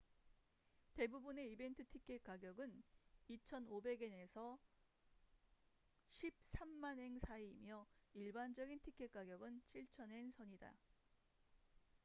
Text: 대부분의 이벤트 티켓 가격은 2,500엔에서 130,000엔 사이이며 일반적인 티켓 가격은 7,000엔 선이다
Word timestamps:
대부분의 0.95 1.51
이벤트 1.51 1.85
티켓 1.87 2.23
가격은 2.23 2.81
2,500엔에서 3.29 4.57
130,000엔 6.09 7.19
사이이며 7.19 7.85
일반적인 8.15 8.79
티켓 8.81 9.11
가격은 9.11 9.61
7,000엔 9.71 10.31
선이다 10.33 10.73